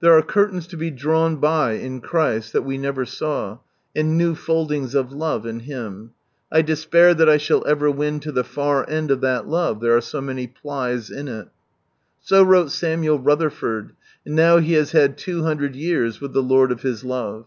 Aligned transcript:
"There 0.00 0.14
are 0.18 0.22
curtains 0.22 0.66
to 0.66 0.76
be 0.76 0.90
drawn 0.90 1.36
by 1.36 1.74
in 1.74 2.00
Christ 2.00 2.52
that 2.52 2.62
we 2.64 2.76
never 2.76 3.04
saw, 3.04 3.58
and 3.94 4.18
new 4.18 4.34
foldings 4.34 4.96
of 4.96 5.12
love 5.12 5.46
in 5.46 5.60
Him. 5.60 6.10
I 6.50 6.60
despair 6.60 7.14
that 7.14 7.28
I 7.30 7.36
s 7.36 7.46
to 7.46 8.32
the 8.34 8.42
far 8.44 8.90
end 8.90 9.12
of 9.12 9.20
that 9.20 9.46
love, 9.46 9.78
there 9.80 9.96
are 9.96 10.00
so 10.00 10.20
many 10.20 10.48
plies 10.48 11.08
in 11.08 11.28
it!" 11.28 11.46
So 12.20 12.42
wrote 12.42 12.72
Samuel 12.72 13.20
Rutherford, 13.20 13.92
and 14.26 14.34
now 14.34 14.56
he 14.58 14.72
has 14.72 14.90
had 14.90 15.16
two 15.16 15.44
hundred 15.44 15.76
years 15.76 16.20
with 16.20 16.32
the 16.32 16.42
Lord 16.42 16.72
of 16.72 16.82
his 16.82 17.04
love. 17.04 17.46